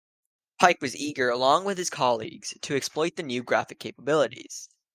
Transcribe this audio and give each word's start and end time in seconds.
Pike 0.59 0.81
was 0.81 0.95
eager, 0.95 1.29
along 1.29 1.63
with 1.63 1.77
his 1.77 1.91
colleagues, 1.91 2.55
to 2.63 2.75
exploit 2.75 3.17
the 3.17 3.21
new 3.21 3.43
graphic 3.43 3.77
capabilities. 3.79 4.67